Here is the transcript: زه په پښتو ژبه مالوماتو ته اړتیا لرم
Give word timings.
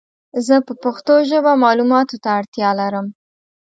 زه 0.45 0.55
په 0.67 0.73
پښتو 0.83 1.13
ژبه 1.29 1.51
مالوماتو 1.63 2.15
ته 2.23 2.29
اړتیا 2.39 2.69
لرم 2.79 3.07